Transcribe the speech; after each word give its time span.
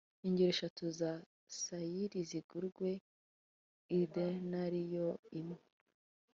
ingero 0.27 0.51
eshatu 0.53 0.83
za 0.99 1.11
sayiri 1.61 2.19
zigurwe 2.29 2.89
idenariyo 4.01 5.07
imwe, 5.39 5.59